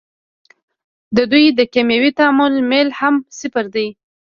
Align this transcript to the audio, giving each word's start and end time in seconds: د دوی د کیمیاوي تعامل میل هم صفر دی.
د 1.15 1.17
دوی 1.31 1.45
د 1.53 1.59
کیمیاوي 1.73 2.11
تعامل 2.19 2.53
میل 2.71 2.89
هم 2.99 3.15
صفر 3.39 3.65
دی. 3.75 3.87